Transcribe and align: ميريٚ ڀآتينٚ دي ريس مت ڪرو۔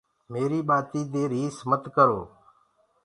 ميريٚ 0.31 0.65
ڀآتينٚ 0.69 1.11
دي 1.13 1.23
ريس 1.31 1.57
مت 1.69 1.83
ڪرو۔ 1.95 2.21